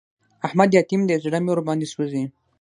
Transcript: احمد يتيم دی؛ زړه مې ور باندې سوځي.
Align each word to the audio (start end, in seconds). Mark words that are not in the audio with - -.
احمد 0.47 0.69
يتيم 0.77 1.01
دی؛ 1.07 1.15
زړه 1.23 1.39
مې 1.45 1.49
ور 1.51 1.59
باندې 1.67 1.85
سوځي. 1.93 2.23